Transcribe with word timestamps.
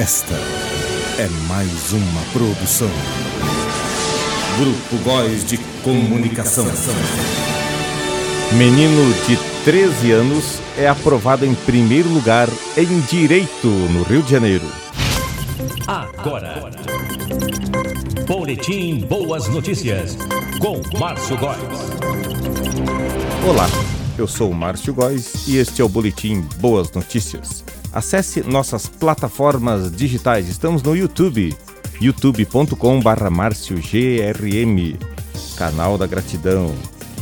Esta 0.00 0.32
é 1.18 1.28
mais 1.46 1.92
uma 1.92 2.22
produção. 2.32 2.88
Grupo 4.58 5.04
Góis 5.04 5.44
de 5.44 5.58
Comunicação. 5.84 6.64
Menino 8.56 9.12
de 9.26 9.36
13 9.62 10.12
anos 10.12 10.58
é 10.78 10.88
aprovado 10.88 11.44
em 11.44 11.54
primeiro 11.54 12.08
lugar 12.08 12.48
em 12.78 13.00
Direito 13.00 13.66
no 13.66 14.02
Rio 14.04 14.22
de 14.22 14.30
Janeiro. 14.30 14.64
Agora. 15.86 16.70
Boletim 18.26 19.00
Boas 19.00 19.48
Notícias 19.48 20.16
com 20.60 20.80
Márcio 20.98 21.36
Góes. 21.36 21.78
Olá, 23.46 23.68
eu 24.20 24.28
sou 24.28 24.50
o 24.50 24.54
Márcio 24.54 24.92
Góes 24.92 25.48
e 25.48 25.56
este 25.56 25.80
é 25.80 25.84
o 25.84 25.88
Boletim 25.88 26.42
Boas 26.58 26.92
Notícias. 26.92 27.64
Acesse 27.90 28.42
nossas 28.42 28.86
plataformas 28.86 29.90
digitais. 29.90 30.46
Estamos 30.46 30.82
no 30.82 30.94
YouTube, 30.94 31.56
youtube.com.br 32.00 33.30
MárcioGRM, 33.30 34.98
canal 35.56 35.96
da 35.96 36.06
gratidão, 36.06 36.74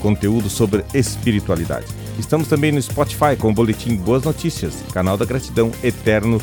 conteúdo 0.00 0.50
sobre 0.50 0.84
espiritualidade. 0.92 1.86
Estamos 2.18 2.46
também 2.46 2.70
no 2.70 2.82
Spotify 2.82 3.36
com 3.38 3.50
o 3.50 3.54
Boletim 3.54 3.96
Boas 3.96 4.24
Notícias, 4.24 4.74
canal 4.92 5.16
da 5.16 5.24
gratidão 5.24 5.72
eterno 5.82 6.38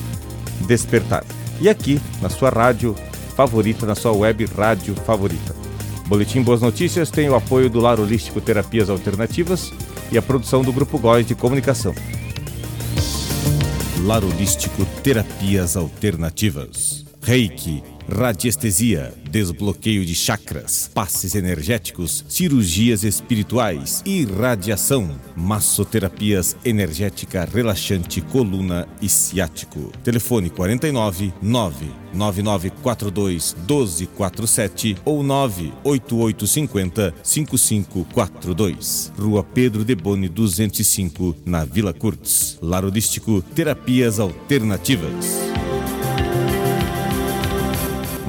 despertar. 0.62 1.24
E 1.62 1.70
aqui 1.70 2.02
na 2.24 2.30
sua 2.30 2.50
rádio 2.50 2.96
favorita, 3.36 3.86
na 3.86 3.94
sua 3.94 4.14
web 4.14 4.46
rádio 4.46 4.96
favorita. 4.96 5.56
Boletim 6.08 6.42
Boas 6.42 6.62
Notícias 6.62 7.12
tem 7.12 7.30
o 7.30 7.36
apoio 7.36 7.70
do 7.70 7.80
Lar 7.80 8.00
Holístico 8.00 8.42
Terapias 8.42 8.90
Alternativas 8.90 9.72
e 10.12 10.18
a 10.18 10.22
produção 10.22 10.62
do 10.62 10.74
Grupo 10.74 10.98
Góis 10.98 11.26
de 11.26 11.36
Comunicação. 11.36 11.94
Lar 14.04 14.24
Holístico 14.24 14.86
Terapias 15.04 15.76
Alternativas. 15.76 17.06
Reiki, 17.22 17.84
radiestesia, 18.10 19.14
desbloqueio 19.30 20.04
de 20.04 20.16
chakras, 20.16 20.90
passes 20.94 21.36
energéticos, 21.36 22.26
cirurgias 22.28 23.04
espirituais, 23.04 24.02
irradiação, 24.06 25.10
massoterapias 25.36 26.58
energética 26.66 27.46
relaxante 27.46 28.22
coluna 28.22 28.88
e 29.02 29.08
ciático. 29.08 29.92
Telefone 30.04 30.50
49 30.50 31.32
99942 31.42 33.56
1247 33.60 34.98
ou 35.06 35.24
98850 35.24 37.14
5542. 37.22 39.14
Rua 39.18 39.44
Pedro 39.44 39.86
de 39.86 39.96
Boni 39.96 40.28
205, 40.28 41.36
na 41.46 41.64
Vila 41.64 41.94
Curtis. 41.94 42.58
Larodístico 42.62 43.42
Terapias 43.54 44.20
Alternativas. 44.20 45.49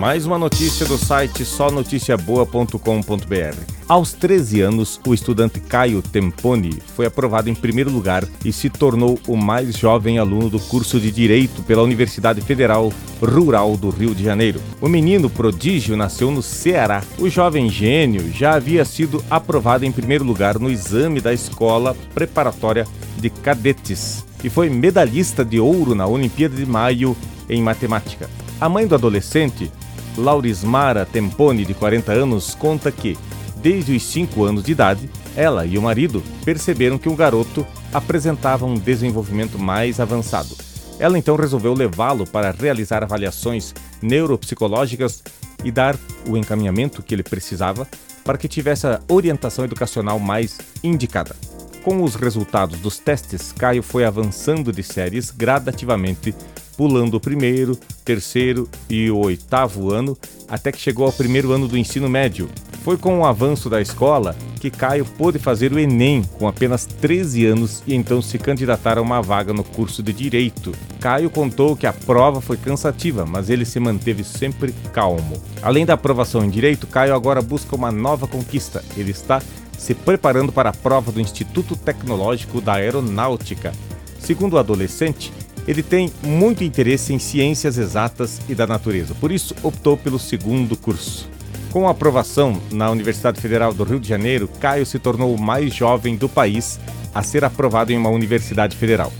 Mais 0.00 0.24
uma 0.24 0.38
notícia 0.38 0.86
do 0.86 0.96
site 0.96 1.44
sonoticiaboa.com.br. 1.44 3.56
Aos 3.86 4.14
13 4.14 4.62
anos, 4.62 4.98
o 5.06 5.12
estudante 5.12 5.60
Caio 5.60 6.00
Temponi 6.00 6.78
foi 6.96 7.04
aprovado 7.04 7.50
em 7.50 7.54
primeiro 7.54 7.90
lugar 7.90 8.24
e 8.42 8.50
se 8.50 8.70
tornou 8.70 9.18
o 9.28 9.36
mais 9.36 9.76
jovem 9.76 10.18
aluno 10.18 10.48
do 10.48 10.58
curso 10.58 10.98
de 10.98 11.10
Direito 11.10 11.62
pela 11.64 11.82
Universidade 11.82 12.40
Federal 12.40 12.90
Rural 13.20 13.76
do 13.76 13.90
Rio 13.90 14.14
de 14.14 14.24
Janeiro. 14.24 14.58
O 14.80 14.88
menino 14.88 15.28
prodígio 15.28 15.98
nasceu 15.98 16.30
no 16.30 16.40
Ceará. 16.40 17.02
O 17.18 17.28
jovem 17.28 17.68
gênio 17.68 18.32
já 18.32 18.54
havia 18.54 18.86
sido 18.86 19.22
aprovado 19.28 19.84
em 19.84 19.92
primeiro 19.92 20.24
lugar 20.24 20.58
no 20.58 20.70
exame 20.70 21.20
da 21.20 21.34
escola 21.34 21.94
preparatória 22.14 22.86
de 23.18 23.28
cadetes 23.28 24.24
e 24.42 24.48
foi 24.48 24.70
medalhista 24.70 25.44
de 25.44 25.60
ouro 25.60 25.94
na 25.94 26.06
Olimpíada 26.06 26.56
de 26.56 26.64
Maio 26.64 27.14
em 27.50 27.60
matemática. 27.60 28.30
A 28.58 28.68
mãe 28.68 28.86
do 28.86 28.94
adolescente 28.94 29.70
Laurismara 30.16 31.06
Temponi, 31.06 31.64
de 31.64 31.74
40 31.74 32.12
anos, 32.12 32.54
conta 32.54 32.90
que, 32.90 33.16
desde 33.56 33.94
os 33.94 34.02
5 34.04 34.44
anos 34.44 34.64
de 34.64 34.72
idade, 34.72 35.10
ela 35.36 35.64
e 35.64 35.78
o 35.78 35.82
marido 35.82 36.22
perceberam 36.44 36.98
que 36.98 37.08
o 37.08 37.16
garoto 37.16 37.66
apresentava 37.92 38.66
um 38.66 38.74
desenvolvimento 38.74 39.58
mais 39.58 40.00
avançado. 40.00 40.56
Ela 40.98 41.18
então 41.18 41.36
resolveu 41.36 41.72
levá-lo 41.72 42.26
para 42.26 42.50
realizar 42.50 43.02
avaliações 43.02 43.74
neuropsicológicas 44.02 45.22
e 45.64 45.70
dar 45.70 45.96
o 46.26 46.36
encaminhamento 46.36 47.02
que 47.02 47.14
ele 47.14 47.22
precisava 47.22 47.88
para 48.24 48.36
que 48.36 48.48
tivesse 48.48 48.86
a 48.86 49.00
orientação 49.08 49.64
educacional 49.64 50.18
mais 50.18 50.58
indicada. 50.84 51.34
Com 51.82 52.02
os 52.02 52.14
resultados 52.14 52.78
dos 52.80 52.98
testes, 52.98 53.52
Caio 53.52 53.82
foi 53.82 54.04
avançando 54.04 54.70
de 54.70 54.82
séries 54.82 55.30
gradativamente 55.30 56.34
pulando 56.80 57.18
o 57.18 57.20
primeiro, 57.20 57.78
terceiro 58.06 58.66
e 58.88 59.10
o 59.10 59.18
oitavo 59.18 59.92
ano, 59.92 60.16
até 60.48 60.72
que 60.72 60.80
chegou 60.80 61.04
ao 61.04 61.12
primeiro 61.12 61.52
ano 61.52 61.68
do 61.68 61.76
ensino 61.76 62.08
médio. 62.08 62.48
Foi 62.82 62.96
com 62.96 63.18
o 63.18 63.26
avanço 63.26 63.68
da 63.68 63.82
escola 63.82 64.34
que 64.58 64.70
Caio 64.70 65.04
pôde 65.04 65.38
fazer 65.38 65.74
o 65.74 65.78
Enem 65.78 66.22
com 66.38 66.48
apenas 66.48 66.86
13 66.86 67.44
anos 67.44 67.82
e 67.86 67.94
então 67.94 68.22
se 68.22 68.38
candidatar 68.38 68.96
a 68.96 69.02
uma 69.02 69.20
vaga 69.20 69.52
no 69.52 69.62
curso 69.62 70.02
de 70.02 70.10
Direito. 70.10 70.72
Caio 70.98 71.28
contou 71.28 71.76
que 71.76 71.86
a 71.86 71.92
prova 71.92 72.40
foi 72.40 72.56
cansativa, 72.56 73.26
mas 73.26 73.50
ele 73.50 73.66
se 73.66 73.78
manteve 73.78 74.24
sempre 74.24 74.74
calmo. 74.90 75.36
Além 75.60 75.84
da 75.84 75.92
aprovação 75.92 76.42
em 76.42 76.48
Direito, 76.48 76.86
Caio 76.86 77.14
agora 77.14 77.42
busca 77.42 77.76
uma 77.76 77.92
nova 77.92 78.26
conquista. 78.26 78.82
Ele 78.96 79.10
está 79.10 79.42
se 79.76 79.94
preparando 79.94 80.50
para 80.50 80.70
a 80.70 80.74
prova 80.74 81.12
do 81.12 81.20
Instituto 81.20 81.76
Tecnológico 81.76 82.58
da 82.58 82.76
Aeronáutica. 82.76 83.70
Segundo 84.18 84.54
o 84.54 84.58
adolescente, 84.58 85.30
ele 85.66 85.82
tem 85.82 86.10
muito 86.22 86.64
interesse 86.64 87.12
em 87.12 87.18
ciências 87.18 87.78
exatas 87.78 88.40
e 88.48 88.54
da 88.54 88.66
natureza, 88.66 89.14
por 89.14 89.30
isso 89.30 89.54
optou 89.62 89.96
pelo 89.96 90.18
segundo 90.18 90.76
curso. 90.76 91.28
Com 91.70 91.86
a 91.86 91.92
aprovação 91.92 92.60
na 92.72 92.90
Universidade 92.90 93.40
Federal 93.40 93.72
do 93.72 93.84
Rio 93.84 94.00
de 94.00 94.08
Janeiro, 94.08 94.48
Caio 94.60 94.84
se 94.84 94.98
tornou 94.98 95.34
o 95.34 95.40
mais 95.40 95.72
jovem 95.72 96.16
do 96.16 96.28
país 96.28 96.80
a 97.14 97.22
ser 97.22 97.44
aprovado 97.44 97.92
em 97.92 97.96
uma 97.96 98.10
universidade 98.10 98.76
federal. 98.76 99.12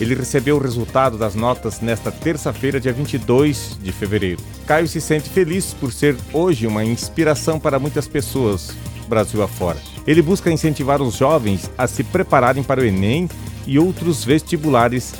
Ele 0.00 0.14
recebeu 0.14 0.56
o 0.56 0.60
resultado 0.60 1.16
das 1.16 1.34
notas 1.34 1.80
nesta 1.80 2.10
terça-feira, 2.10 2.80
dia 2.80 2.92
22 2.92 3.78
de 3.80 3.92
fevereiro. 3.92 4.42
Caio 4.66 4.88
se 4.88 5.00
sente 5.00 5.30
feliz 5.30 5.72
por 5.72 5.92
ser 5.92 6.16
hoje 6.32 6.66
uma 6.66 6.84
inspiração 6.84 7.60
para 7.60 7.78
muitas 7.78 8.08
pessoas, 8.08 8.72
Brasil 9.08 9.42
afora. 9.42 9.78
Ele 10.06 10.20
busca 10.20 10.50
incentivar 10.50 11.00
os 11.00 11.16
jovens 11.16 11.70
a 11.78 11.86
se 11.86 12.02
prepararem 12.02 12.62
para 12.62 12.80
o 12.80 12.84
Enem 12.84 13.28
e 13.66 13.78
outros 13.78 14.24
vestibulares 14.24 15.14